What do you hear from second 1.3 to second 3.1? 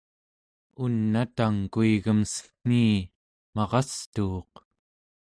tang kuigem cen̄ii